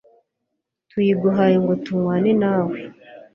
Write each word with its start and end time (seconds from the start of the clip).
tuyiguhaye 0.89 1.55
ngo 1.63 1.73
tunywane 1.83 2.31
nawe 2.41 2.77